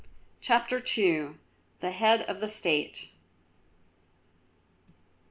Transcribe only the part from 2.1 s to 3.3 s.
OF THE STATE.